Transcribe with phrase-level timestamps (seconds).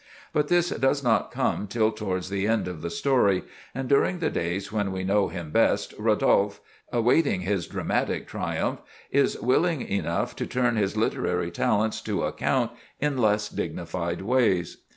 [0.33, 3.43] But this does not come till towards the end of the story;
[3.75, 6.59] and during the days when we know him best, Rodolphe,
[6.91, 8.79] awaiting his dramatic triumph,
[9.11, 14.77] is willing enough to turn his literary talents to account in less dignified ways.